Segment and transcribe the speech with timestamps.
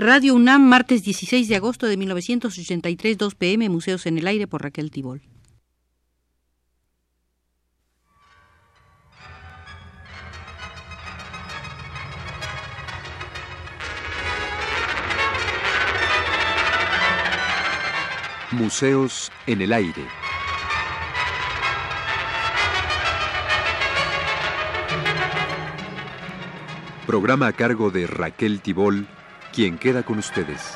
[0.00, 4.62] Radio UNAM, martes 16 de agosto de 1983, 2 pm, Museos en el Aire por
[4.62, 5.22] Raquel Tibol.
[18.52, 20.04] Museos en el Aire.
[27.04, 29.08] Programa a cargo de Raquel Tibol
[29.52, 30.74] quien queda con ustedes.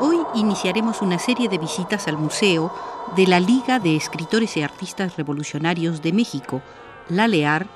[0.00, 2.72] Hoy iniciaremos una serie de visitas al museo
[3.16, 6.62] de la Liga de Escritores y Artistas Revolucionarios de México,
[7.08, 7.66] la LEAR,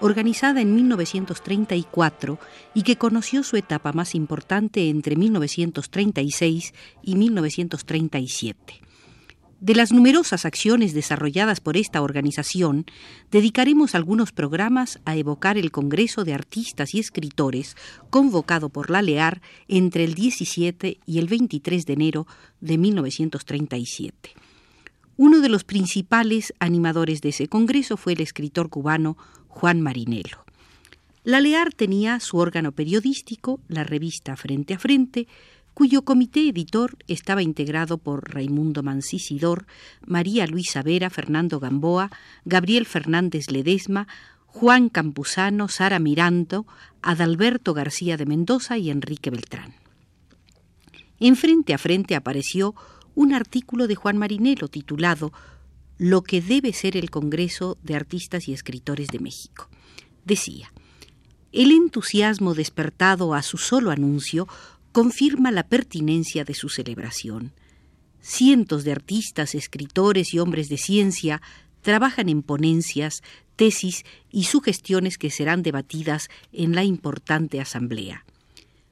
[0.00, 2.38] organizada en 1934
[2.74, 8.84] y que conoció su etapa más importante entre 1936 y 1937.
[9.64, 12.84] De las numerosas acciones desarrolladas por esta organización,
[13.30, 17.74] dedicaremos algunos programas a evocar el Congreso de Artistas y Escritores
[18.10, 22.26] convocado por la LEAR entre el 17 y el 23 de enero
[22.60, 24.34] de 1937.
[25.16, 29.16] Uno de los principales animadores de ese Congreso fue el escritor cubano
[29.48, 30.44] Juan Marinelo.
[31.22, 35.26] La LEAR tenía su órgano periodístico, la revista Frente a Frente,
[35.72, 39.66] cuyo comité editor estaba integrado por Raimundo Mancisidor,
[40.04, 42.10] María Luisa Vera, Fernando Gamboa,
[42.44, 44.06] Gabriel Fernández Ledesma,
[44.46, 46.66] Juan Campuzano, Sara Mirando,
[47.02, 49.74] Adalberto García de Mendoza y Enrique Beltrán.
[51.18, 52.74] En Frente a Frente apareció
[53.14, 55.32] un artículo de Juan Marinelo titulado
[55.98, 59.68] lo que debe ser el Congreso de Artistas y Escritores de México.
[60.24, 60.72] Decía,
[61.52, 64.48] el entusiasmo despertado a su solo anuncio
[64.90, 67.52] confirma la pertinencia de su celebración.
[68.20, 71.42] Cientos de artistas, escritores y hombres de ciencia
[71.82, 73.22] trabajan en ponencias,
[73.54, 78.24] tesis y sugestiones que serán debatidas en la importante asamblea.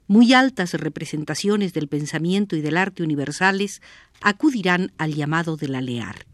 [0.07, 3.81] Muy altas representaciones del pensamiento y del arte universales
[4.21, 6.25] acudirán al llamado de la LEAR.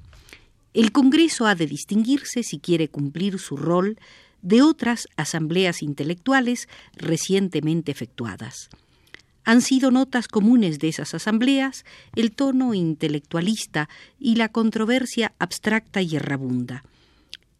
[0.73, 3.97] El Congreso ha de distinguirse, si quiere cumplir su rol,
[4.41, 8.69] de otras asambleas intelectuales recientemente efectuadas.
[9.43, 11.85] Han sido notas comunes de esas asambleas
[12.15, 16.83] el tono intelectualista y la controversia abstracta y errabunda.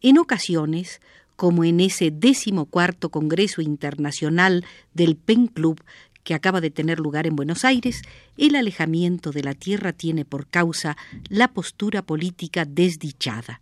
[0.02, 1.02] En ocasiones,
[1.40, 5.82] como en ese décimo cuarto Congreso Internacional del PEN Club
[6.26, 8.02] que acaba de tener lugar en Buenos Aires,
[8.36, 10.98] el alejamiento de la tierra tiene por causa
[11.30, 13.62] la postura política desdichada.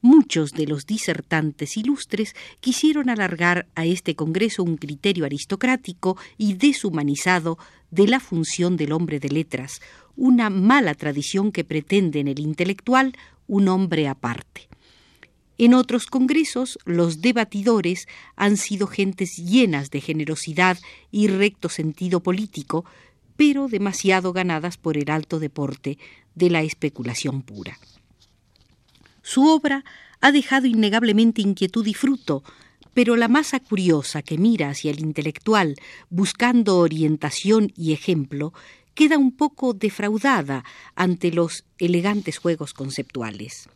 [0.00, 7.58] Muchos de los disertantes ilustres quisieron alargar a este Congreso un criterio aristocrático y deshumanizado
[7.90, 9.80] de la función del hombre de letras,
[10.14, 13.16] una mala tradición que pretende en el intelectual
[13.48, 14.68] un hombre aparte.
[15.62, 20.78] En otros congresos, los debatidores han sido gentes llenas de generosidad
[21.10, 22.86] y recto sentido político,
[23.36, 25.98] pero demasiado ganadas por el alto deporte
[26.34, 27.78] de la especulación pura.
[29.20, 29.84] Su obra
[30.22, 32.42] ha dejado innegablemente inquietud y fruto,
[32.94, 35.76] pero la masa curiosa que mira hacia el intelectual
[36.08, 38.54] buscando orientación y ejemplo
[38.94, 43.68] queda un poco defraudada ante los elegantes juegos conceptuales.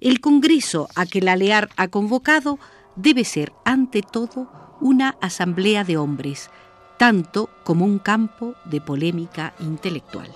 [0.00, 2.60] El Congreso a que la LEAR ha convocado
[2.94, 4.48] debe ser, ante todo,
[4.80, 6.50] una asamblea de hombres,
[6.98, 10.32] tanto como un campo de polémica intelectual.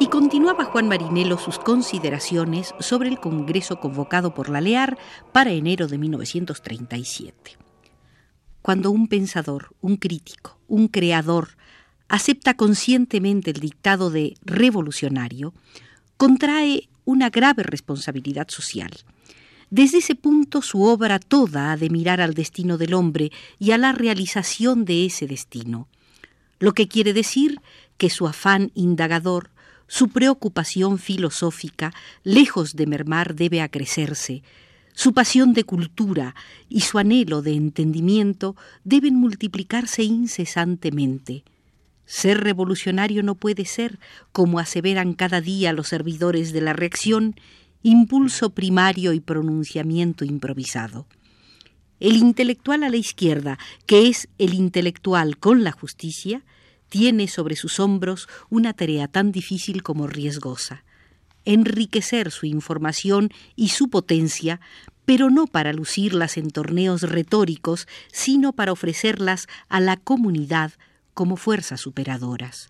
[0.00, 4.98] Y continuaba Juan Marinelo sus consideraciones sobre el Congreso convocado por la LEAR
[5.30, 7.71] para enero de 1937.
[8.62, 11.56] Cuando un pensador, un crítico, un creador
[12.08, 15.52] acepta conscientemente el dictado de revolucionario,
[16.16, 18.90] contrae una grave responsabilidad social.
[19.70, 23.78] Desde ese punto su obra toda ha de mirar al destino del hombre y a
[23.78, 25.88] la realización de ese destino,
[26.60, 27.60] lo que quiere decir
[27.96, 29.50] que su afán indagador,
[29.88, 31.92] su preocupación filosófica,
[32.22, 34.42] lejos de mermar, debe acrecerse,
[34.94, 36.34] su pasión de cultura
[36.68, 41.44] y su anhelo de entendimiento deben multiplicarse incesantemente.
[42.04, 43.98] Ser revolucionario no puede ser,
[44.32, 47.36] como aseveran cada día los servidores de la reacción,
[47.82, 51.06] impulso primario y pronunciamiento improvisado.
[52.00, 56.42] El intelectual a la izquierda, que es el intelectual con la justicia,
[56.88, 60.84] tiene sobre sus hombros una tarea tan difícil como riesgosa
[61.44, 64.60] enriquecer su información y su potencia
[65.04, 70.72] pero no para lucirlas en torneos retóricos, sino para ofrecerlas a la comunidad
[71.14, 72.68] como fuerzas superadoras.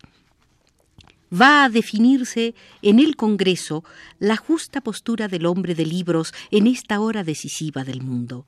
[1.33, 3.83] Va a definirse en el Congreso
[4.19, 8.45] la justa postura del hombre de libros en esta hora decisiva del mundo.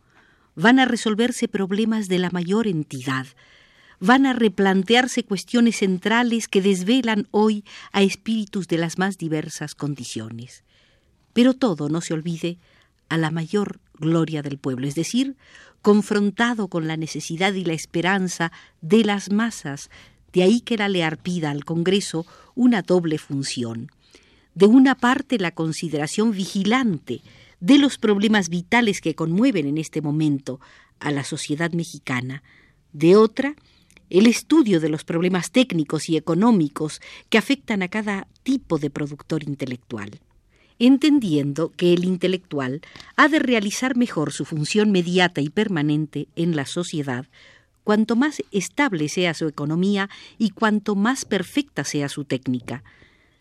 [0.55, 3.25] Van a resolverse problemas de la mayor entidad,
[3.99, 10.63] van a replantearse cuestiones centrales que desvelan hoy a espíritus de las más diversas condiciones.
[11.33, 12.57] Pero todo, no se olvide,
[13.09, 15.35] a la mayor gloria del pueblo, es decir,
[15.81, 18.51] confrontado con la necesidad y la esperanza
[18.81, 19.89] de las masas,
[20.33, 22.25] de ahí que la Lear pida al Congreso
[22.55, 23.91] una doble función.
[24.53, 27.21] De una parte, la consideración vigilante
[27.59, 30.59] de los problemas vitales que conmueven en este momento
[30.99, 32.41] a la sociedad mexicana.
[32.93, 33.55] De otra,
[34.09, 39.43] el estudio de los problemas técnicos y económicos que afectan a cada tipo de productor
[39.43, 40.19] intelectual
[40.79, 42.81] entendiendo que el intelectual
[43.15, 47.27] ha de realizar mejor su función mediata y permanente en la sociedad,
[47.83, 52.83] cuanto más estable sea su economía y cuanto más perfecta sea su técnica.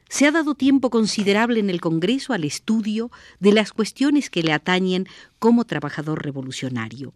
[0.09, 3.11] Se ha dado tiempo considerable en el Congreso al estudio
[3.41, 5.09] de las cuestiones que le atañen
[5.39, 7.15] como trabajador revolucionario.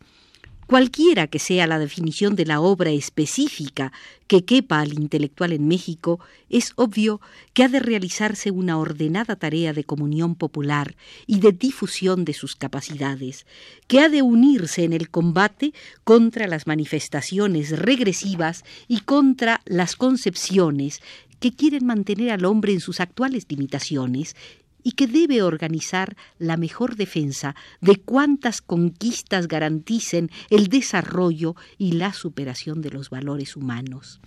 [0.68, 3.90] Cualquiera que sea la definición de la obra específica
[4.26, 6.20] que quepa al intelectual en México,
[6.50, 7.22] es obvio
[7.54, 10.94] que ha de realizarse una ordenada tarea de comunión popular
[11.26, 13.46] y de difusión de sus capacidades,
[13.86, 15.72] que ha de unirse en el combate
[16.04, 21.00] contra las manifestaciones regresivas y contra las concepciones
[21.40, 24.36] que quieren mantener al hombre en sus actuales limitaciones
[24.82, 32.12] y que debe organizar la mejor defensa de cuantas conquistas garanticen el desarrollo y la
[32.12, 34.20] superación de los valores humanos.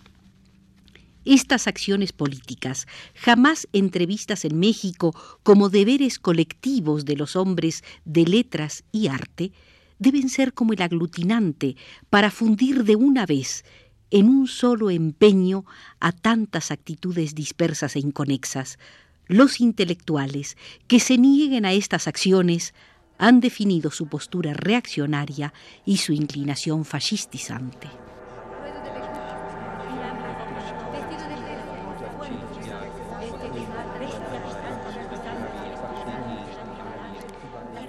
[1.24, 8.84] Estas acciones políticas, jamás entrevistas en México como deberes colectivos de los hombres de letras
[8.92, 9.52] y arte,
[10.00, 11.76] deben ser como el aglutinante
[12.10, 13.64] para fundir de una vez
[14.10, 15.64] en un solo empeño
[16.00, 18.80] a tantas actitudes dispersas e inconexas,
[19.28, 20.58] los intelectuales
[20.88, 22.74] que se nieguen a estas acciones
[23.18, 25.54] han definido su postura reaccionaria
[25.86, 27.88] y su inclinación fascistizante.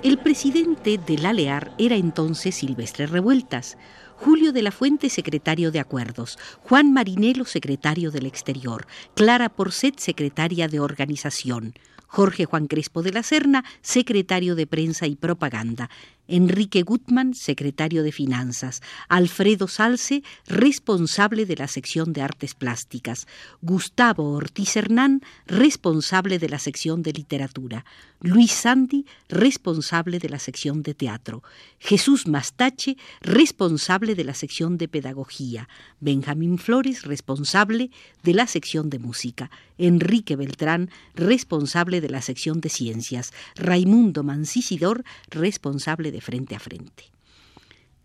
[0.03, 3.79] El presidente de la LEAR era entonces Silvestre Revueltas,
[4.17, 10.67] Julio de la Fuente, secretario de Acuerdos, Juan Marinelo, secretario del Exterior, Clara Porcet, secretaria
[10.67, 11.75] de Organización,
[12.13, 15.89] Jorge Juan Crespo de la Serna, secretario de Prensa y Propaganda,
[16.29, 23.27] Enrique Gutmann, secretario de Finanzas, Alfredo Salce, responsable de la sección de Artes Plásticas,
[23.61, 27.85] Gustavo Ortiz Hernán, responsable de la sección de Literatura,
[28.25, 31.43] Luis Sandy, responsable de la sección de Teatro,
[31.81, 37.91] Jesús Mastache, responsable de la sección de Pedagogía, Benjamín Flores, responsable
[38.23, 45.03] de la sección de Música, Enrique Beltrán, responsable de la sección de Ciencias, Raimundo Mancisidor,
[45.29, 47.11] responsable de frente a frente.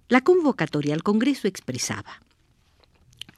[0.09, 2.23] La convocatoria al Congreso expresaba,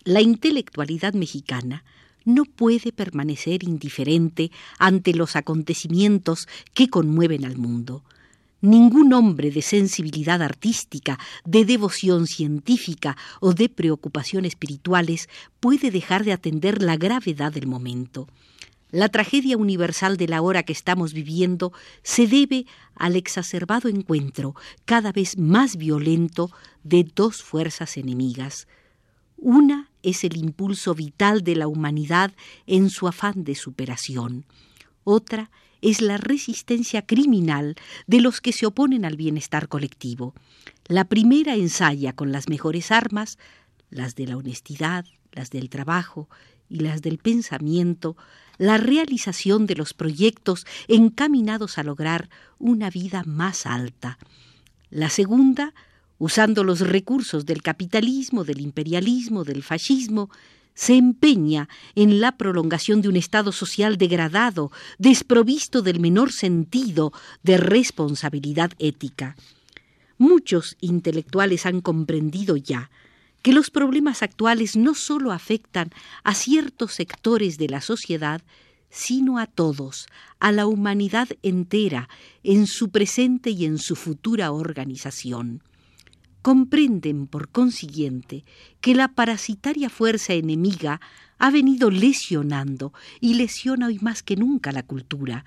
[0.06, 1.84] la intelectualidad mexicana
[2.30, 8.04] no puede permanecer indiferente ante los acontecimientos que conmueven al mundo.
[8.62, 16.34] Ningún hombre de sensibilidad artística, de devoción científica o de preocupación espirituales puede dejar de
[16.34, 18.28] atender la gravedad del momento.
[18.92, 21.72] La tragedia universal de la hora que estamos viviendo
[22.02, 24.56] se debe al exacerbado encuentro,
[24.86, 26.52] cada vez más violento,
[26.84, 28.68] de dos fuerzas enemigas.
[29.38, 32.32] Una es el impulso vital de la humanidad
[32.68, 34.46] en su afán de superación.
[35.04, 35.50] Otra
[35.82, 37.76] es la resistencia criminal
[38.08, 40.34] de los que se oponen al bienestar colectivo.
[40.88, 43.38] La primera ensaya con las mejores armas,
[43.90, 46.30] las de la honestidad, las del trabajo
[46.70, 48.18] y las del pensamiento,
[48.58, 54.20] la realización de los proyectos encaminados a lograr una vida más alta.
[54.90, 55.74] La segunda,
[56.20, 60.30] usando los recursos del capitalismo, del imperialismo, del fascismo,
[60.76, 67.12] se empeña en la prolongación de un Estado social degradado, desprovisto del menor sentido
[67.44, 69.36] de responsabilidad ética.
[70.18, 72.92] Muchos intelectuales han comprendido ya
[73.42, 75.92] que los problemas actuales no solo afectan
[76.24, 78.42] a ciertos sectores de la sociedad,
[78.90, 80.08] sino a todos,
[80.40, 82.10] a la humanidad entera,
[82.44, 85.62] en su presente y en su futura organización.
[86.50, 88.44] Comprenden, por consiguiente,
[88.82, 91.00] que la parasitaria fuerza enemiga
[91.38, 92.92] ha venido lesionando
[93.22, 95.46] y lesiona hoy más que nunca la cultura,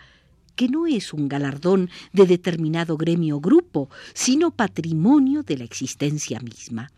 [0.54, 6.38] que no es un galardón de determinado gremio o grupo, sino patrimonio de la existencia
[6.38, 6.92] misma.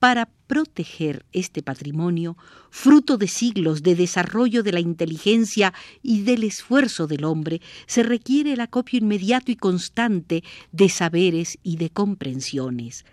[0.00, 2.36] Para proteger este patrimonio,
[2.70, 8.54] fruto de siglos de desarrollo de la inteligencia y del esfuerzo del hombre, se requiere
[8.54, 10.42] el acopio inmediato y constante
[10.72, 13.04] de saberes y de comprensiones.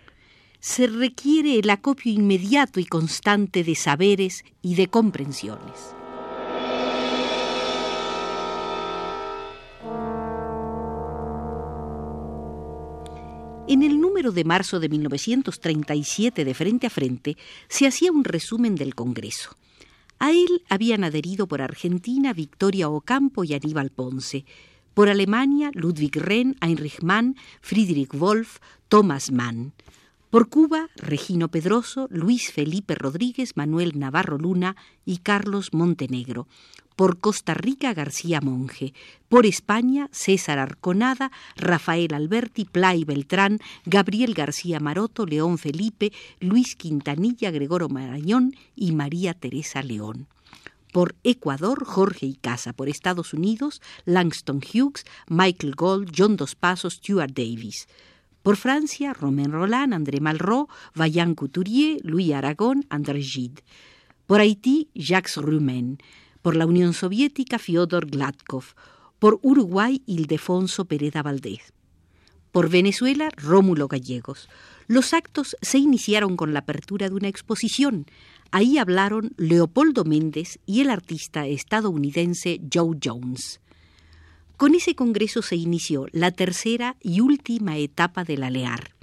[0.66, 5.94] Se requiere el acopio inmediato y constante de saberes y de comprensiones.
[13.68, 17.36] En el número de marzo de 1937 de Frente a Frente
[17.68, 19.56] se hacía un resumen del Congreso.
[20.18, 24.44] A él habían adherido por Argentina Victoria Ocampo y Aníbal Ponce,
[24.94, 28.58] por Alemania Ludwig Rehn, Heinrich Mann, Friedrich Wolf,
[28.88, 29.72] Thomas Mann,
[30.36, 34.76] por Cuba Regino Pedroso, Luis Felipe Rodríguez, Manuel Navarro Luna
[35.06, 36.46] y Carlos Montenegro,
[36.94, 38.92] por Costa Rica García Monge,
[39.30, 47.50] por España César Arconada, Rafael Alberti, Play Beltrán, Gabriel García Maroto, León Felipe, Luis Quintanilla,
[47.50, 50.26] Gregorio Marañón y María Teresa León.
[50.92, 52.74] Por Ecuador, Jorge Icaza.
[52.74, 57.88] Por Estados Unidos, Langston Hughes, Michael Gold, John Dos Pasos, Stuart Davis.
[58.46, 63.64] Por Francia, Romain Roland, André Malraux, Vaillant Couturier, Louis Aragón, André Gide.
[64.24, 65.98] Por Haití, Jacques Rumen
[66.42, 68.62] por la Unión Soviética Fyodor Gladkov,
[69.18, 71.72] por Uruguay Ildefonso Pereda Valdés,
[72.52, 74.48] por Venezuela Rómulo Gallegos.
[74.86, 78.06] Los actos se iniciaron con la apertura de una exposición.
[78.52, 83.60] Ahí hablaron Leopoldo Méndez y el artista estadounidense Joe Jones.
[84.56, 88.94] Con ese congreso se inició la tercera y última etapa de la LEAR.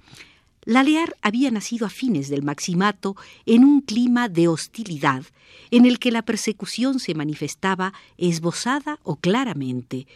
[0.65, 5.25] La Lear había nacido a fines del Maximato en un clima de hostilidad,
[5.71, 10.07] en el que la persecución se manifestaba esbozada o claramente,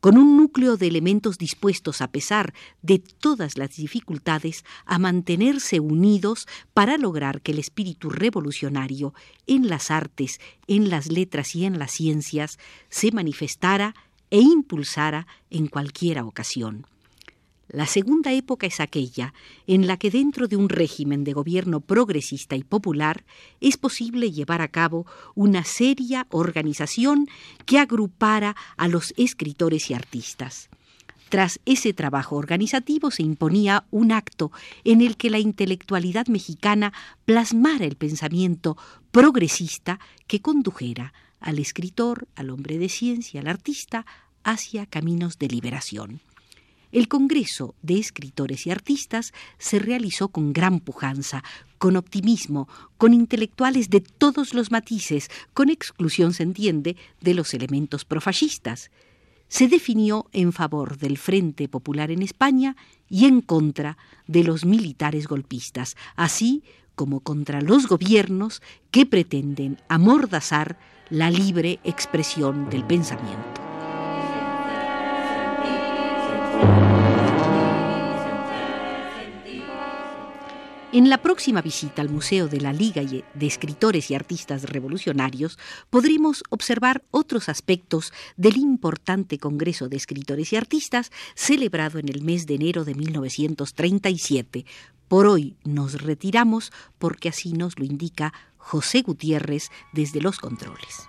[0.00, 6.46] con un núcleo de elementos dispuestos, a pesar de todas las dificultades, a mantenerse unidos
[6.74, 9.14] para lograr que el espíritu revolucionario
[9.46, 12.58] en las artes, en las letras y en las ciencias
[12.90, 13.94] se manifestara
[14.34, 16.86] e impulsara en cualquiera ocasión.
[17.68, 19.32] La segunda época es aquella
[19.68, 23.22] en la que dentro de un régimen de gobierno progresista y popular
[23.60, 27.28] es posible llevar a cabo una seria organización
[27.64, 30.68] que agrupara a los escritores y artistas.
[31.28, 34.50] Tras ese trabajo organizativo se imponía un acto
[34.82, 36.92] en el que la intelectualidad mexicana
[37.24, 38.76] plasmara el pensamiento
[39.12, 41.12] progresista que condujera
[41.44, 44.06] al escritor, al hombre de ciencia, al artista,
[44.44, 46.20] hacia caminos de liberación.
[46.94, 51.42] El Congreso de Escritores y Artistas se realizó con gran pujanza,
[51.78, 58.04] con optimismo, con intelectuales de todos los matices, con exclusión, se entiende, de los elementos
[58.04, 58.92] profascistas.
[59.48, 62.76] Se definió en favor del Frente Popular en España
[63.08, 63.98] y en contra
[64.28, 66.62] de los militares golpistas, así
[66.94, 70.78] como contra los gobiernos que pretenden amordazar
[71.10, 73.73] la libre expresión del pensamiento.
[80.94, 85.58] En la próxima visita al Museo de la Liga de Escritores y Artistas Revolucionarios
[85.90, 92.46] podremos observar otros aspectos del importante Congreso de Escritores y Artistas celebrado en el mes
[92.46, 94.66] de enero de 1937.
[95.08, 96.70] Por hoy nos retiramos
[97.00, 101.08] porque así nos lo indica José Gutiérrez desde los controles.